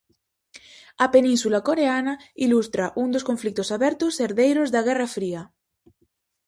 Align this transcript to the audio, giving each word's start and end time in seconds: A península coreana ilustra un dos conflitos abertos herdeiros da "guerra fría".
A 1.03 1.05
península 1.15 1.59
coreana 1.67 2.13
ilustra 2.45 2.85
un 3.03 3.07
dos 3.15 3.27
conflitos 3.29 3.67
abertos 3.77 4.13
herdeiros 4.23 4.71
da 4.73 4.81
"guerra 4.87 5.07
fría". 5.17 5.41